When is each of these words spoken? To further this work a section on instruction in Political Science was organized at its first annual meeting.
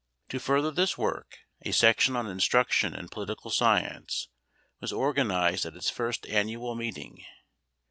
To 0.29 0.39
further 0.39 0.71
this 0.71 0.97
work 0.97 1.37
a 1.61 1.71
section 1.71 2.15
on 2.15 2.25
instruction 2.25 2.95
in 2.95 3.07
Political 3.09 3.51
Science 3.51 4.29
was 4.79 4.91
organized 4.91 5.63
at 5.67 5.75
its 5.75 5.91
first 5.91 6.25
annual 6.25 6.73
meeting. 6.73 7.23